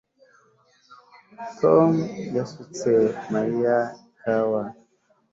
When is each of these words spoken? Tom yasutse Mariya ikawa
Tom 1.59 1.91
yasutse 2.35 2.91
Mariya 3.33 3.75
ikawa 4.11 4.61